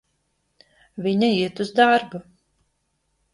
Viņa 1.07 1.29
iet 1.35 1.61
uz 1.67 1.71
darbu. 1.81 2.23